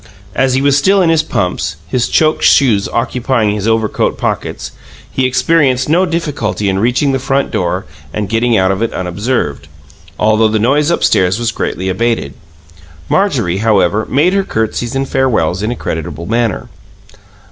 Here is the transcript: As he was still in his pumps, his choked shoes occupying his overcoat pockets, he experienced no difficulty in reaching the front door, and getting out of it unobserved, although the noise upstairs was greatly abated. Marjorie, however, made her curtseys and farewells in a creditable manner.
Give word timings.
As 0.33 0.55
he 0.55 0.63
was 0.63 0.75
still 0.75 0.99
in 1.03 1.11
his 1.11 1.21
pumps, 1.21 1.75
his 1.87 2.07
choked 2.09 2.41
shoes 2.43 2.89
occupying 2.89 3.51
his 3.51 3.67
overcoat 3.67 4.17
pockets, 4.17 4.71
he 5.11 5.27
experienced 5.27 5.89
no 5.89 6.07
difficulty 6.07 6.69
in 6.69 6.79
reaching 6.79 7.11
the 7.11 7.19
front 7.19 7.51
door, 7.51 7.85
and 8.11 8.27
getting 8.27 8.57
out 8.57 8.71
of 8.71 8.81
it 8.81 8.91
unobserved, 8.93 9.67
although 10.17 10.47
the 10.47 10.57
noise 10.57 10.89
upstairs 10.89 11.37
was 11.37 11.51
greatly 11.51 11.87
abated. 11.87 12.33
Marjorie, 13.09 13.57
however, 13.59 14.07
made 14.09 14.33
her 14.33 14.41
curtseys 14.43 14.95
and 14.95 15.07
farewells 15.07 15.61
in 15.61 15.69
a 15.69 15.75
creditable 15.75 16.25
manner. 16.25 16.67